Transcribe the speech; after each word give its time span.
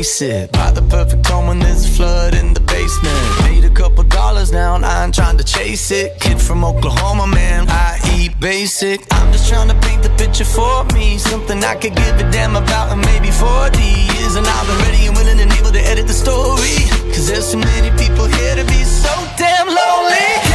face 0.00 0.22
it. 0.22 0.52
Buy 0.52 0.70
the 0.70 0.82
perfect 0.82 1.26
home 1.26 1.48
when 1.48 1.58
there's 1.58 1.84
a 1.84 1.88
flood 1.88 2.34
in 2.34 2.54
the 2.54 2.60
basement. 2.60 3.20
Made 3.44 3.64
a 3.64 3.74
couple 3.80 4.02
dollars 4.04 4.50
now, 4.50 4.74
and 4.76 4.84
I 4.84 5.04
ain't 5.04 5.14
trying 5.14 5.36
to 5.36 5.44
chase 5.44 5.90
it. 5.90 6.18
Kid 6.20 6.40
from 6.40 6.64
Oklahoma, 6.64 7.26
man, 7.26 7.68
I 7.68 7.98
eat 8.16 8.32
basic. 8.40 9.00
I'm 9.12 9.30
just 9.30 9.46
trying 9.50 9.68
to 9.68 9.78
paint 9.86 10.02
the 10.02 10.12
picture 10.22 10.46
for 10.46 10.84
me. 10.96 11.18
Something 11.18 11.62
I 11.64 11.74
could 11.74 11.94
give 11.94 12.14
a 12.24 12.26
damn 12.32 12.56
about 12.56 12.92
in 12.92 13.00
maybe 13.12 13.30
40 13.30 13.78
years. 13.78 14.36
And 14.36 14.46
I've 14.46 14.66
been 14.68 14.80
ready 14.86 15.06
and 15.06 15.16
willing 15.16 15.38
and 15.38 15.52
able 15.52 15.72
to 15.72 15.82
edit 15.92 16.06
the 16.06 16.18
story. 16.26 16.76
Cause 17.12 17.26
there's 17.28 17.52
too 17.52 17.58
many 17.58 17.90
people 18.02 18.24
here 18.24 18.54
to 18.56 18.64
be 18.64 18.80
so 18.84 19.12
damn 19.36 19.68
lonely. 19.68 20.49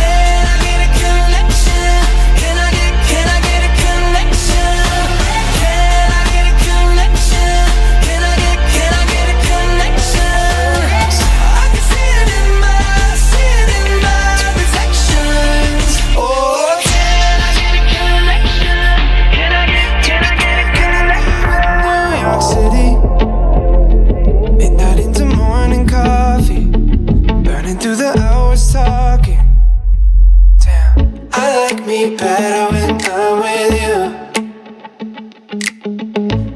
Better 32.18 32.74
when 32.74 33.02
I'm 33.12 33.40
with 33.40 33.74
you. 33.81 33.98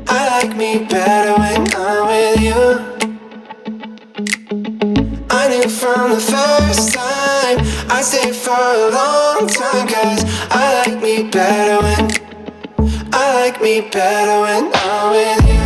I 0.08 0.20
like 0.36 0.56
me 0.56 0.86
better 0.86 1.34
when 1.42 1.68
I'm 1.75 2.08
with 2.08 2.42
you. 2.42 2.62
I 5.30 5.48
knew 5.50 5.69
from 5.69 6.12
the 6.12 6.19
first 6.19 6.94
time 6.94 7.60
I 7.89 8.01
stayed 8.01 8.36
for 8.36 8.51
a 8.51 8.89
long 8.92 9.48
time. 9.48 9.88
Cause 9.88 10.24
I 10.50 10.86
like 10.86 11.01
me 11.01 11.30
better 11.30 11.83
when 11.83 12.12
I 13.13 13.33
like 13.42 13.62
me 13.62 13.81
better 13.81 14.42
when 14.42 14.72
I'm 14.74 15.12
with 15.12 15.54
you. 15.54 15.58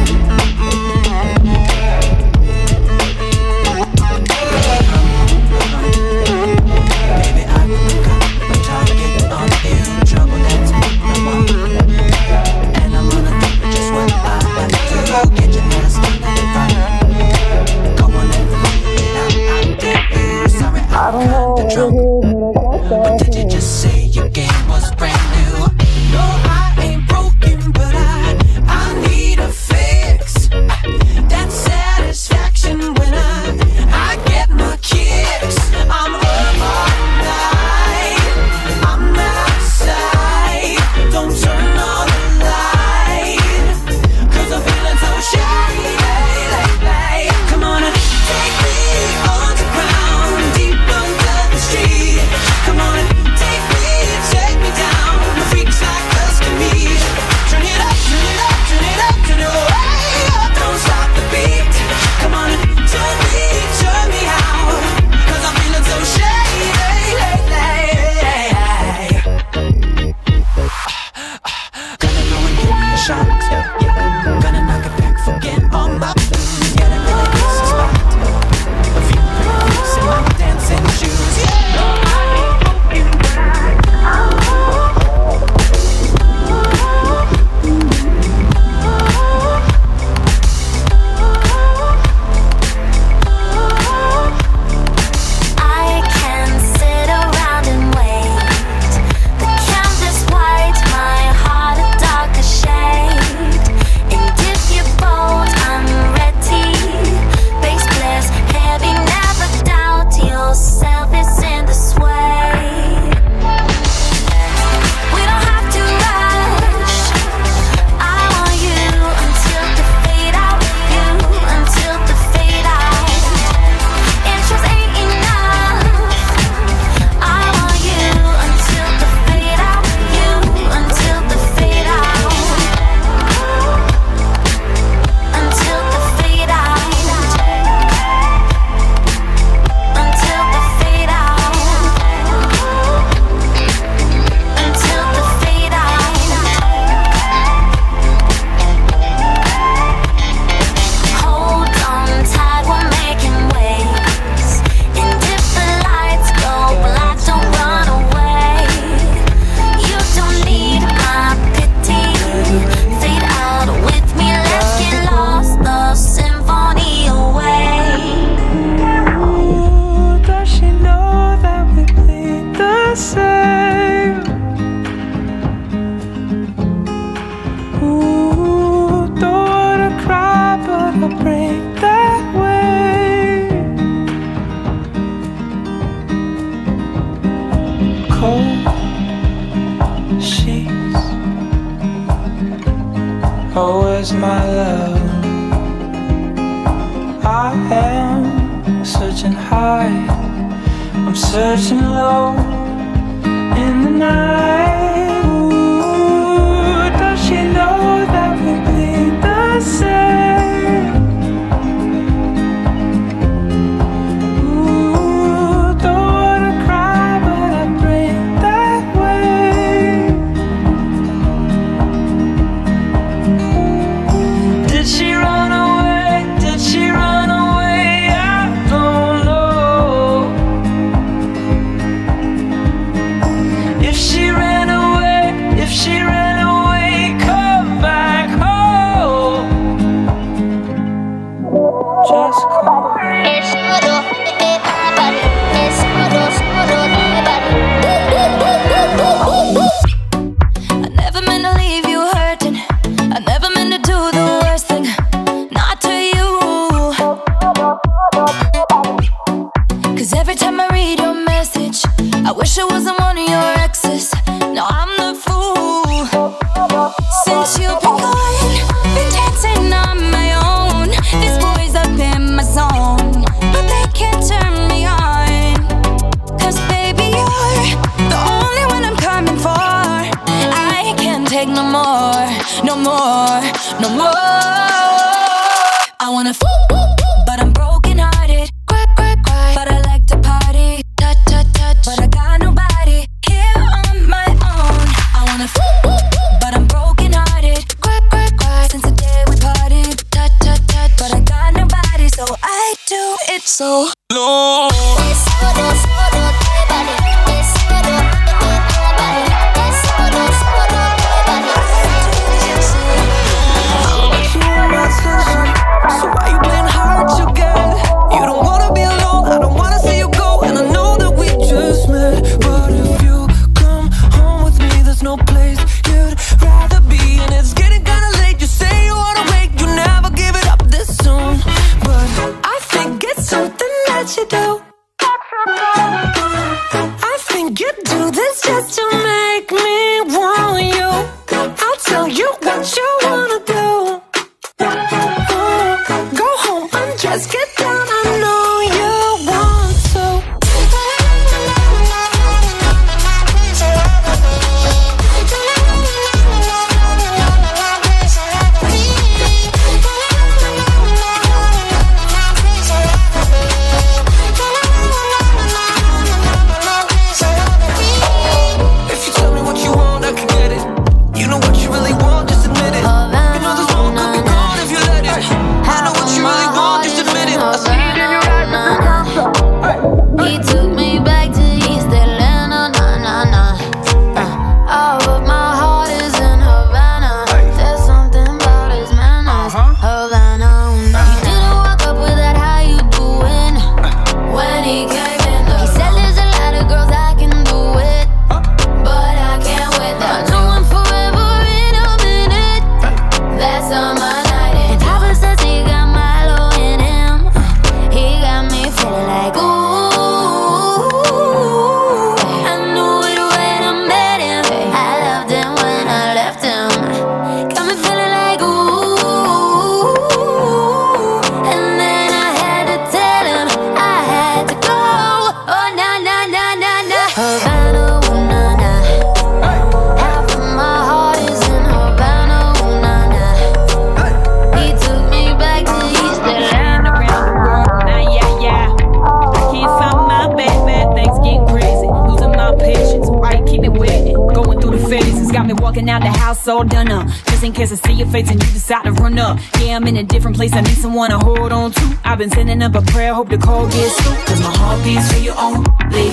so 446.43 446.61
done 446.61 446.91
up. 446.91 447.07
Just 447.27 447.41
in 447.43 447.53
case 447.53 447.71
I 447.71 447.75
see 447.75 447.93
your 447.93 448.07
face 448.07 448.29
and 448.29 448.43
you 448.43 448.51
decide 448.51 448.83
to 448.83 448.91
run 448.91 449.17
up. 449.17 449.39
Yeah, 449.61 449.77
I'm 449.77 449.87
in 449.87 449.95
a 449.95 450.03
different 450.03 450.35
place. 450.35 450.51
I 450.53 450.59
need 450.59 450.77
someone 450.77 451.09
to 451.11 451.17
hold 451.17 451.53
on 451.53 451.71
to. 451.71 451.97
I've 452.03 452.17
been 452.17 452.31
sending 452.31 452.61
up 452.61 452.75
a 452.75 452.81
prayer, 452.81 453.13
hope 453.13 453.29
the 453.29 453.37
call 453.37 453.69
gets 453.69 453.95
through. 454.01 454.15
Cause 454.25 454.41
my 454.41 454.51
heart 454.57 454.83
beats 454.83 455.09
for 455.11 455.19
you 455.19 455.31
only. 455.31 456.09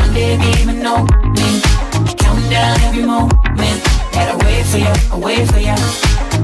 One 0.00 0.12
day 0.12 0.34
if 0.34 0.42
you 0.44 0.50
even 0.62 0.82
know 0.82 1.06
me. 1.36 1.62
Counting 2.20 2.50
down 2.50 2.78
every 2.82 3.04
moment. 3.04 3.80
That 4.12 4.28
I 4.32 4.36
wait 4.44 4.66
for 4.66 4.76
you, 4.78 4.92
I 5.12 5.16
wait 5.18 5.48
for 5.48 5.60
you. 5.60 5.76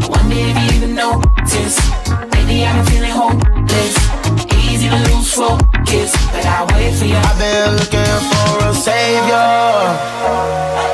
One 0.08 0.30
day 0.30 0.50
if 0.50 0.56
you 0.56 0.66
even 0.78 0.94
notice. 0.94 1.76
Lately 2.32 2.64
I've 2.64 2.74
been 2.76 2.86
feeling 2.94 3.12
hopeless 3.12 3.96
easy 4.70 4.88
to 4.88 4.96
lose 5.12 5.34
focus, 5.34 6.12
but 6.32 6.46
I 6.46 6.64
wait 6.72 6.94
for 6.94 7.04
you. 7.04 7.16
I've 7.16 7.38
been 7.38 7.76
looking 7.76 8.20
for 8.30 8.64
a 8.64 8.72
savior. 8.74 10.89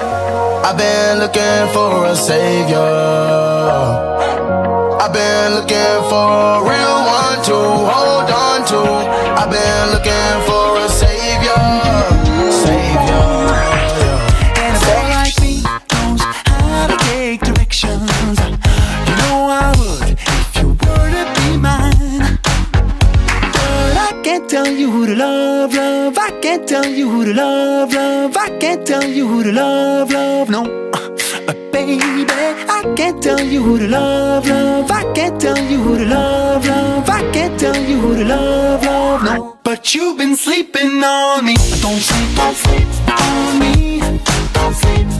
I've 0.68 0.76
been 0.76 1.20
looking 1.20 1.68
for 1.73 2.06
a 2.06 2.16
savior. 2.16 2.76
I've 5.00 5.12
been 5.12 5.54
looking 5.54 5.99
for 6.11 6.26
a 6.26 6.62
real 6.70 6.99
one 7.06 7.38
to 7.49 7.54
hold 7.87 8.28
on 8.44 8.64
to. 8.70 8.80
I've 9.40 9.49
been 9.49 9.87
looking 9.94 10.37
for 10.49 10.66
a 10.85 10.88
savior. 10.88 11.62
And 14.64 14.75
a 14.82 15.08
like 15.14 15.38
me 15.40 15.62
knows 15.62 16.23
how 16.50 16.88
to 16.88 16.96
take 17.11 17.42
directions. 17.42 18.37
You 19.06 19.14
know 19.23 19.38
I 19.46 19.73
would 19.78 20.18
if 20.18 20.56
you 20.56 20.68
were 20.70 21.11
to 21.14 21.25
be 21.37 21.49
mine. 21.58 22.40
But 23.54 23.96
I 24.08 24.20
can't 24.25 24.50
tell 24.50 24.66
you 24.66 24.90
who 24.90 25.06
to 25.06 25.14
love 25.14 25.36
tell 26.66 26.87
you 26.87 27.08
who 27.08 27.25
to 27.25 27.32
love, 27.32 27.92
love. 27.92 28.37
I 28.37 28.58
can't 28.58 28.87
tell 28.87 29.04
you 29.04 29.28
who 29.28 29.42
to 29.44 29.52
love, 29.52 30.11
love. 30.11 30.50
No, 30.50 30.62
uh, 30.92 31.54
baby, 31.70 32.26
I 32.78 32.92
can't 32.96 33.23
tell 33.23 33.40
you 33.40 33.62
who 33.62 33.78
to 33.78 33.87
love, 33.87 34.49
love. 34.49 34.90
I 34.90 35.12
can't 35.12 35.40
tell 35.40 35.58
you 35.58 35.78
who 35.80 35.99
to 35.99 36.04
love, 36.04 36.66
love. 36.66 37.08
I 37.08 37.30
can't 37.32 37.58
tell 37.58 37.76
you 37.76 38.00
who 38.00 38.16
to 38.16 38.25
love, 38.25 38.85
love. 38.85 39.23
No, 39.23 39.58
but 39.62 39.94
you've 39.94 40.18
been 40.18 40.37
sleeping 40.37 41.02
on 41.04 41.44
me. 41.44 41.54
Don't 41.80 42.00
sleep, 42.00 42.37
don't 42.37 42.56
sleep 42.56 42.88
on 43.20 43.58
me. 43.61 44.00
Don't 44.52 44.75
sleep. 44.75 45.15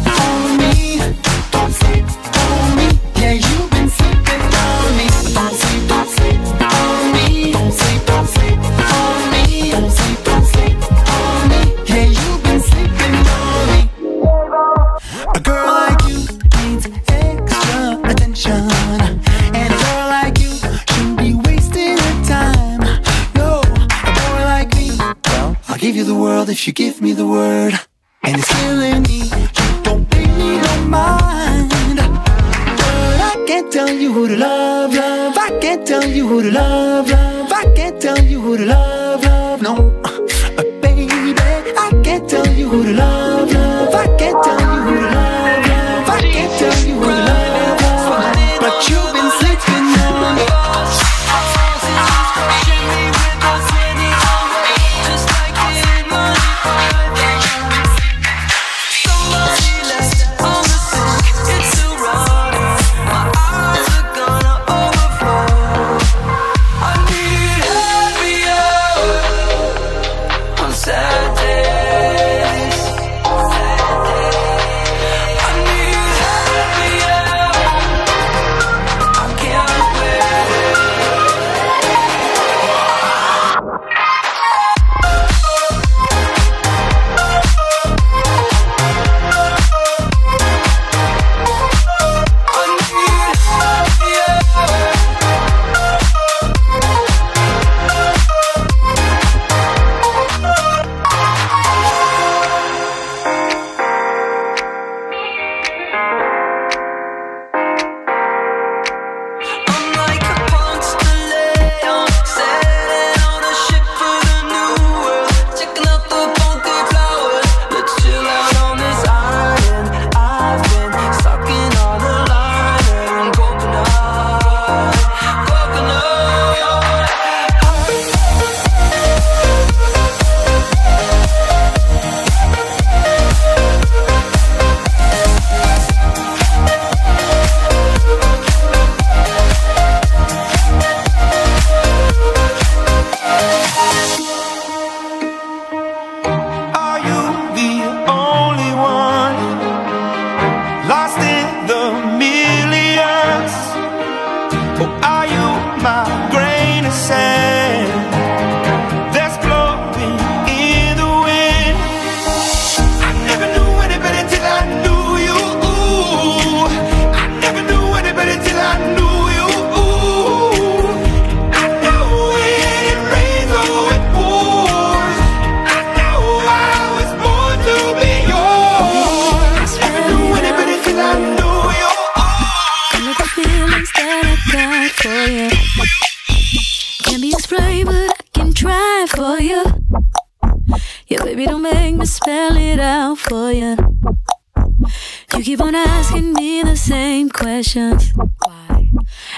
Asking 196.17 196.33
me 196.33 196.63
the 196.63 196.77
same 196.77 197.29
questions. 197.29 198.13
Why? 198.45 198.91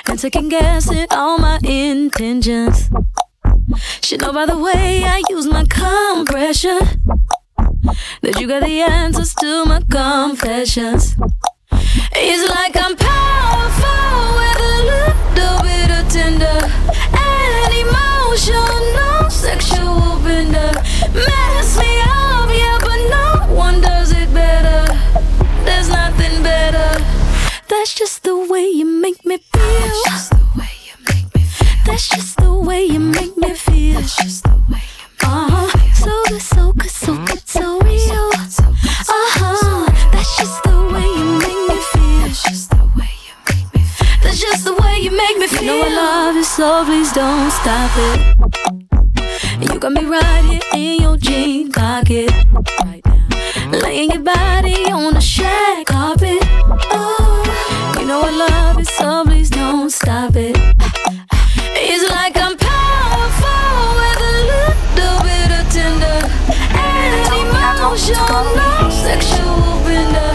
And 0.06 0.20
second 0.20 0.48
guessing 0.48 1.06
all 1.10 1.38
my 1.38 1.58
intentions. 1.64 2.88
Should 4.02 4.20
know 4.20 4.32
by 4.32 4.46
the 4.46 4.56
way 4.56 5.04
I 5.04 5.22
use 5.28 5.46
my 5.46 5.64
compression 5.64 6.78
that 8.22 8.38
you 8.40 8.46
got 8.46 8.62
the 8.62 8.80
answers 8.80 9.34
to 9.34 9.64
my 9.64 9.80
confessions. 9.90 11.16
It's 12.12 12.44
like 12.54 12.76
I'm 12.76 12.96
powerful 12.96 14.22
with 14.38 14.60
a 14.60 14.76
little 14.92 15.58
bit 15.62 15.90
of 15.98 16.08
tender 16.08 16.60
and 17.12 17.72
emotional, 17.84 19.30
sexual 19.30 20.18
bender. 20.24 20.72
Mess 21.12 21.78
me 21.78 22.00
up, 22.02 22.48
yeah, 22.50 22.78
but 22.80 23.00
no 23.16 23.54
one 23.54 23.80
does 23.80 24.12
it 24.12 24.17
That's 27.68 27.94
just 27.94 28.22
the 28.24 28.36
way 28.50 28.66
you 28.68 28.84
make 28.84 29.24
me 29.24 29.38
feel. 29.38 29.62
That's 29.62 30.04
just 30.04 30.30
the 30.30 30.46
way 30.56 30.70
you 30.86 30.94
make 31.08 31.34
me 31.34 31.42
feel. 31.42 31.68
That's 31.86 32.08
just 32.08 32.36
the 32.38 32.54
way 32.54 32.84
you 32.84 32.98
make 33.00 33.36
me 33.36 33.54
feel. 33.54 34.00
That's 34.00 34.16
just 34.16 34.44
the 34.44 34.56
way 34.70 34.82
you 34.98 35.06
make 35.12 35.24
uh 35.24 35.48
huh. 35.50 35.92
So 35.94 36.22
good, 36.28 36.40
so 36.40 36.72
good, 36.72 36.90
so 36.90 37.16
good, 37.26 37.48
so 37.48 37.78
real. 37.80 38.30
Uh 38.32 39.28
huh. 39.36 39.86
That's 40.12 40.36
just 40.38 40.62
the 40.64 40.76
way 40.92 41.06
you 41.18 41.26
make 41.38 41.62
me 41.68 41.78
feel. 41.92 42.20
That's 42.22 42.42
just 42.42 42.70
the 42.70 42.84
way 42.96 43.12
you 43.26 43.34
make 43.48 43.74
me 43.74 43.82
feel. 43.82 44.08
That's 44.22 44.40
just 44.40 44.64
the 44.64 44.74
way 44.74 44.98
you 45.00 45.10
make 45.10 45.36
me 45.38 45.46
feel. 45.46 45.62
You 45.62 45.66
know 45.66 45.82
I 45.82 45.94
love 45.94 46.36
you, 46.36 46.44
so 46.44 46.84
please 46.84 47.12
don't 47.12 47.50
stop 47.50 47.90
it. 47.96 48.18
You 49.60 49.78
got 49.78 49.92
me 49.92 50.04
right 50.04 50.44
here 50.44 50.62
in 50.74 51.02
your 51.02 51.16
jean 51.16 51.70
pocket. 51.72 52.30
Right 52.84 53.04
now. 53.04 53.78
Laying 53.82 54.10
your 54.10 54.22
body 54.22 54.90
on 54.90 55.14
the 55.14 55.20
shag 55.20 55.86
carpet. 55.86 56.38
Oh, 56.90 57.27
know 58.08 58.22
I 58.22 58.30
love 58.30 58.78
it, 58.78 58.86
so 58.86 59.22
please 59.26 59.50
don't 59.50 59.90
stop 59.90 60.34
it. 60.34 60.56
It's 61.76 62.04
like 62.10 62.34
I'm 62.38 62.56
powerful 62.56 63.82
with 64.00 64.28
a 64.32 64.36
little 64.52 65.16
bit 65.28 65.50
of 65.58 65.64
tender 65.68 66.18
and 66.72 67.12
emotional, 67.36 68.48
sexual 68.88 69.60
bender. 69.84 70.32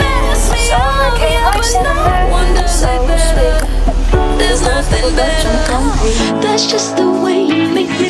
Mess 0.00 0.48
me 0.50 0.72
up, 0.72 1.20
yeah, 1.20 1.52
but 1.52 1.68
no 1.84 1.96
one 2.32 2.54
does 2.54 2.82
it 2.88 3.02
better. 3.06 3.66
There's 4.38 4.62
nothing 4.62 5.14
better. 5.14 6.40
That's 6.40 6.70
just 6.70 6.96
the 6.96 7.10
way 7.22 7.42
you 7.44 7.68
make 7.68 7.92
me 8.00 8.08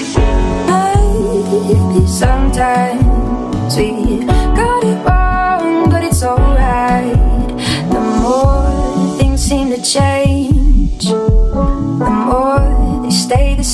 Maybe 0.70 2.07
sometimes 2.07 3.77
we 3.77 4.30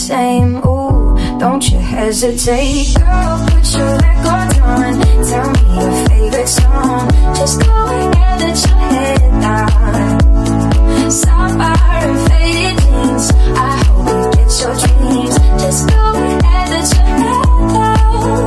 same. 0.07 0.57
Ooh, 0.64 1.16
don't 1.40 1.69
you 1.69 1.79
hesitate, 1.79 2.95
girl. 2.95 3.47
Put 3.51 3.66
your 3.75 3.92
record 4.07 4.51
on. 4.62 4.95
Tell 5.31 5.49
me 5.55 5.62
your 5.79 5.92
favorite 6.07 6.49
song. 6.49 7.11
Just 7.35 7.57
go 7.66 7.75
ahead, 7.75 8.40
let 8.40 8.57
your 8.66 8.83
head 8.95 9.23
down. 9.42 10.21
Sapphire 11.11 12.07
and 12.07 12.19
faded 12.29 12.77
jeans. 12.83 13.27
I 13.59 13.73
hope 13.87 14.07
you 14.14 14.27
get 14.37 14.51
your 14.62 14.75
dreams. 14.83 15.35
Just 15.62 15.83
go 15.90 16.03
ahead, 16.23 16.66
let 16.73 16.87
your 16.95 17.09
head 17.21 17.45
down. 17.75 18.47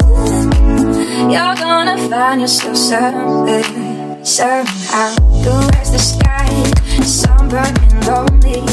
You're 1.33 1.55
gonna 1.65 1.97
find 2.09 2.39
yourself 2.41 2.77
somewhere, 2.77 3.63
somehow. 4.23 5.11
The 5.43 5.53
rest 5.73 5.91
the 5.91 5.99
sky, 5.99 6.49
sunburned 7.03 7.77
and 7.91 8.07
lonely. 8.07 8.68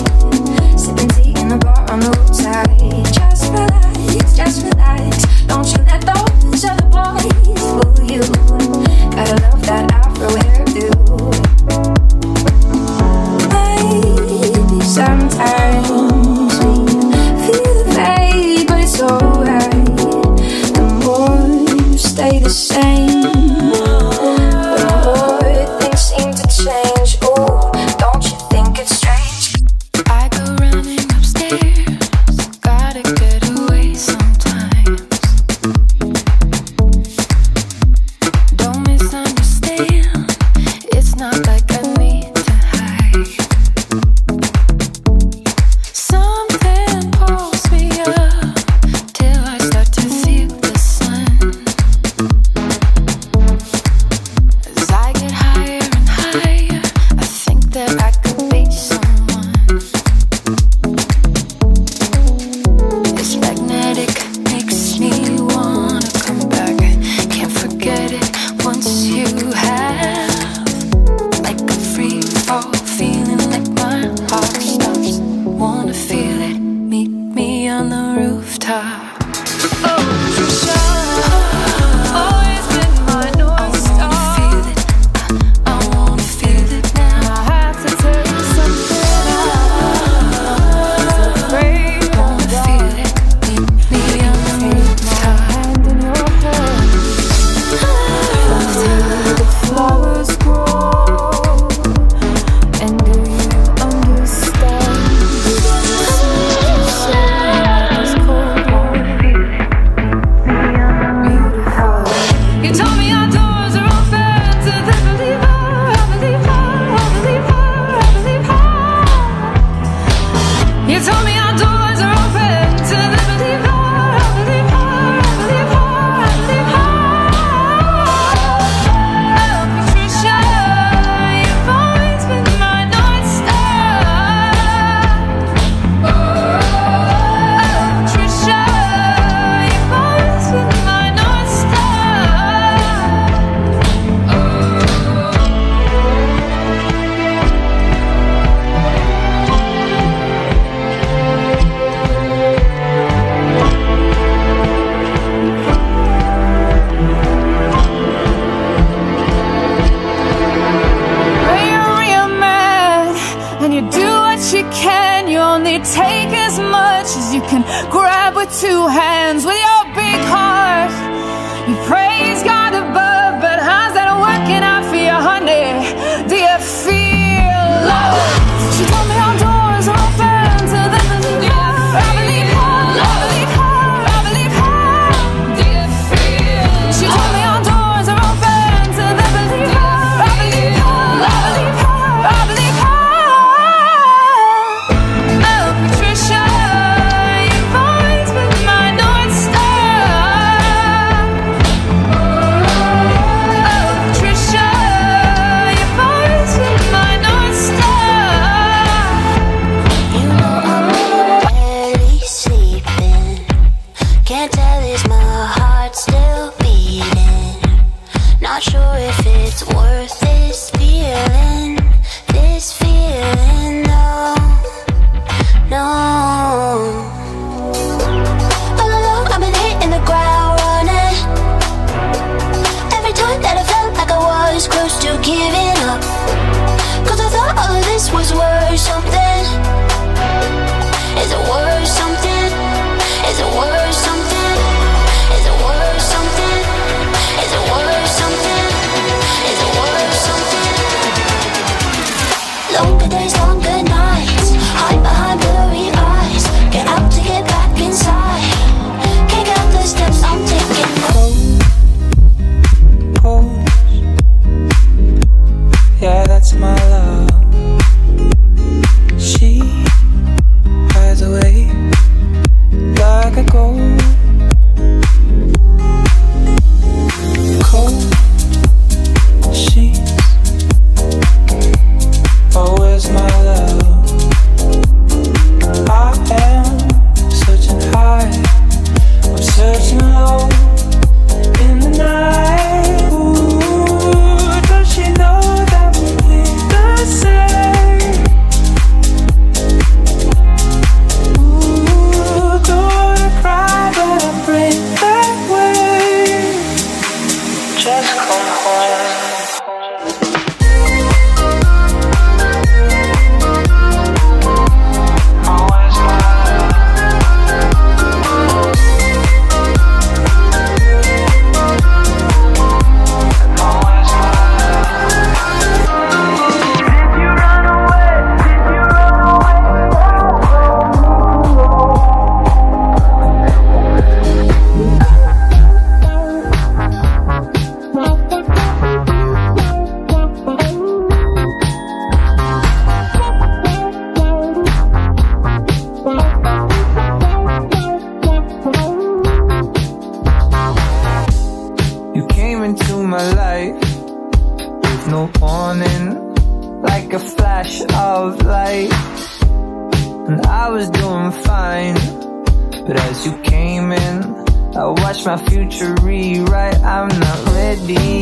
Not 367.94 368.15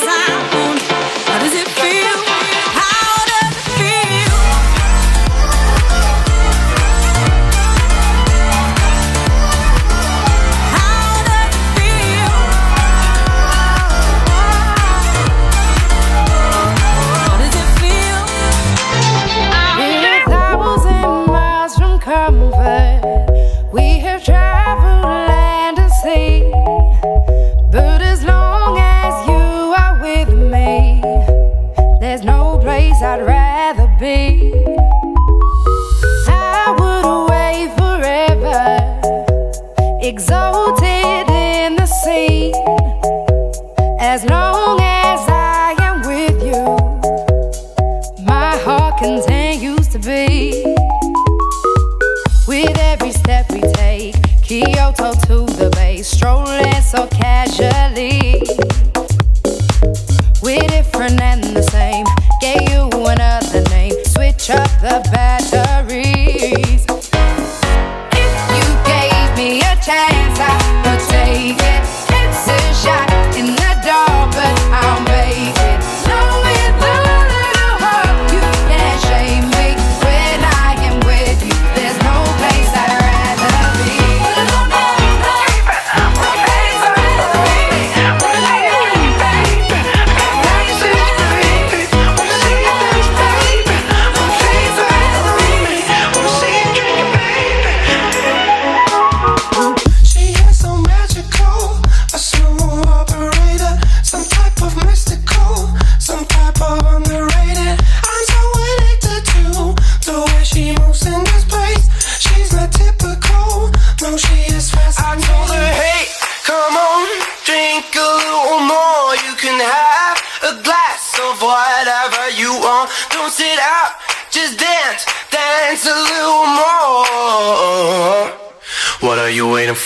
pensar. 0.00 0.69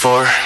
For? 0.05 0.44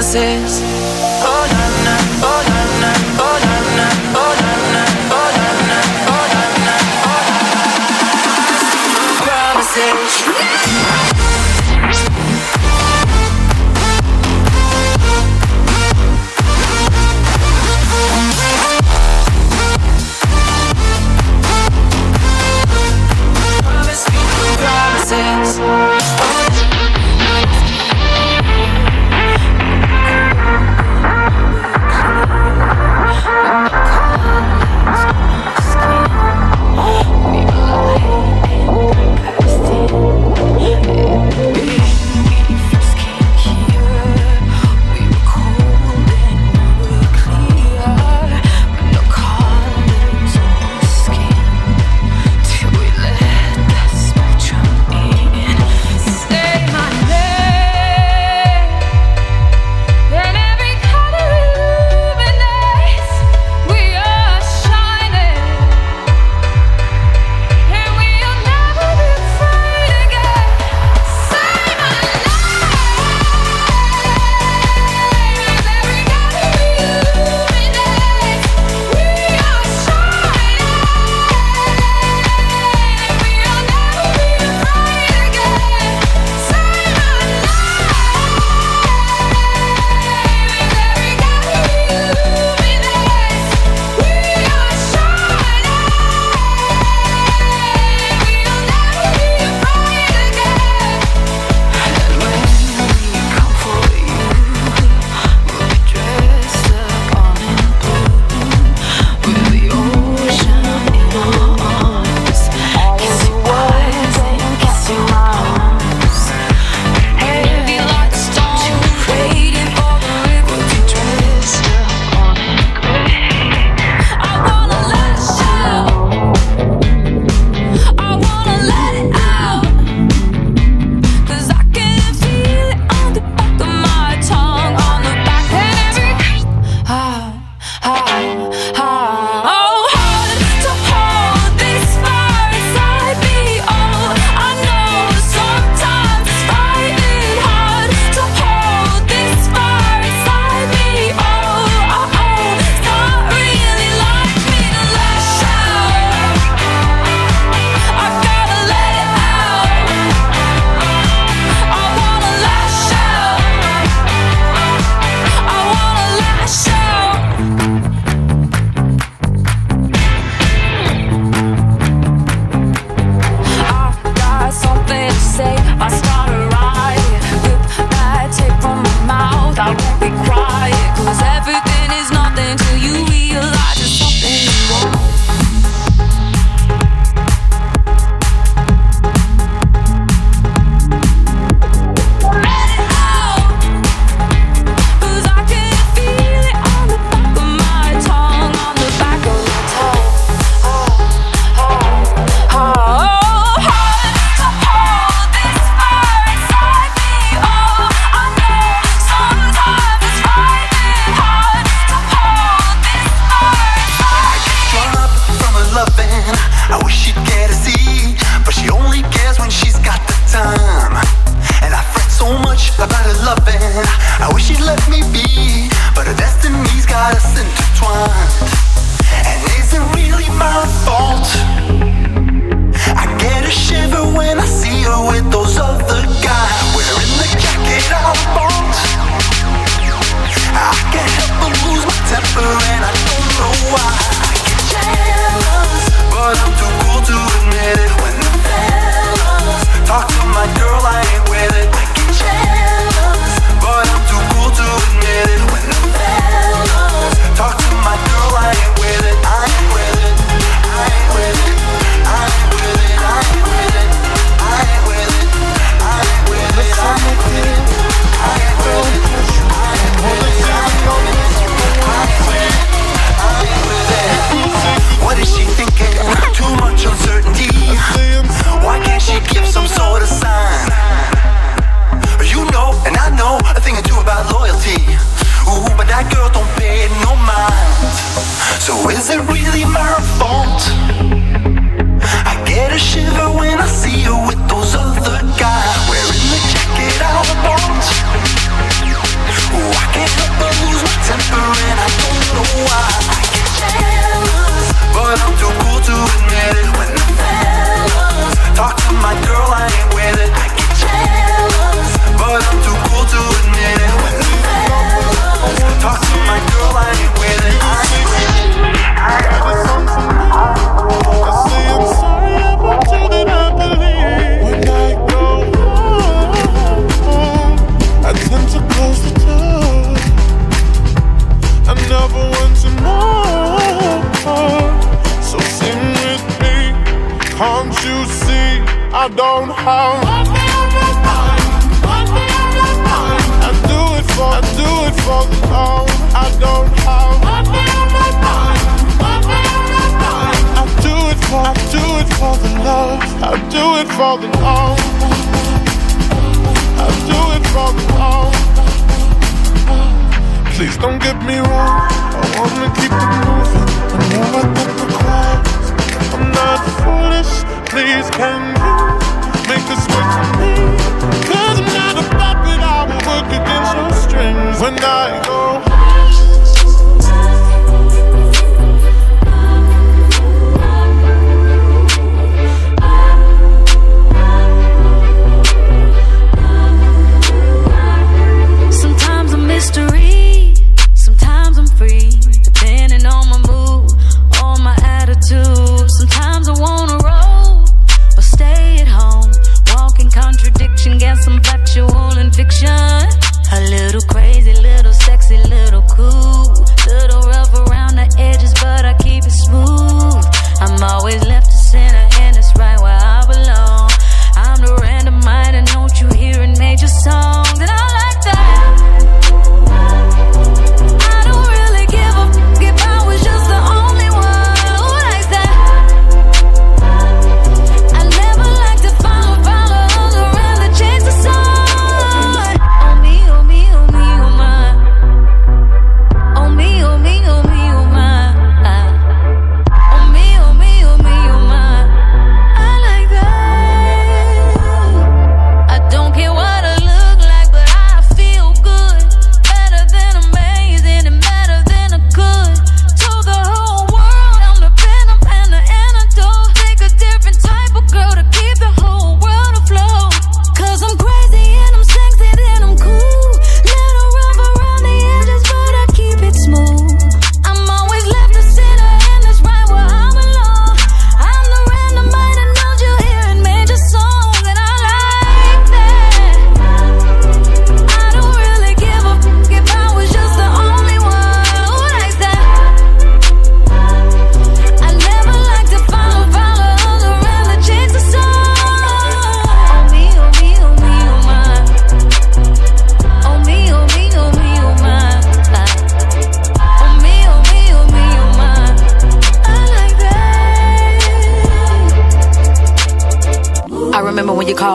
Promises. 0.00 0.69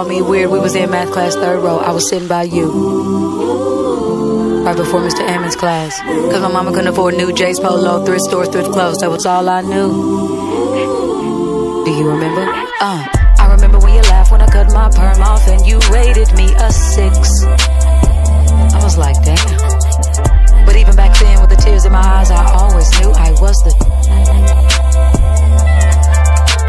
called 0.05 0.15
me 0.15 0.21
weird. 0.21 0.51
We 0.51 0.59
was 0.59 0.75
in 0.75 0.91
math 0.91 1.11
class, 1.11 1.35
third 1.35 1.59
row. 1.63 1.77
I 1.79 1.91
was 1.91 2.07
sitting 2.09 2.27
by 2.27 2.43
you. 2.43 2.67
Right 4.63 4.77
before 4.77 5.01
Mr. 5.01 5.21
Ammon's 5.21 5.55
class. 5.55 5.99
Cause 5.99 6.41
my 6.41 6.47
mama 6.47 6.71
couldn't 6.71 6.87
afford 6.87 7.15
new 7.15 7.33
J's 7.33 7.59
Polo, 7.59 8.05
thrift 8.05 8.21
store, 8.25 8.45
thrift 8.45 8.71
clothes. 8.71 8.97
That 8.97 9.09
was 9.09 9.25
all 9.25 9.49
I 9.49 9.61
knew. 9.61 9.89
Do 11.85 11.91
you 11.91 12.07
remember? 12.09 12.43
Uh, 12.81 13.05
I 13.37 13.47
remember 13.51 13.79
when 13.79 13.95
you 13.95 14.01
laughed 14.01 14.31
when 14.31 14.41
I 14.41 14.47
cut 14.47 14.71
my 14.73 14.89
perm 14.89 15.21
off 15.21 15.47
and 15.47 15.65
you 15.65 15.79
rated 15.91 16.31
me 16.35 16.53
a 16.53 16.71
six. 16.71 17.43
I 17.45 18.79
was 18.83 18.97
like, 18.97 19.15
damn. 19.23 20.65
But 20.65 20.75
even 20.75 20.95
back 20.95 21.17
then, 21.19 21.41
with 21.41 21.49
the 21.49 21.57
tears 21.57 21.85
in 21.85 21.91
my 21.91 21.99
eyes, 21.99 22.29
I 22.31 22.45
always 22.53 22.89
knew 22.99 23.11
I 23.11 23.31
was 23.41 23.57
the. 23.63 23.73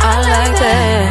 I 0.01 0.21
like 0.21 0.59
that. 0.61 1.06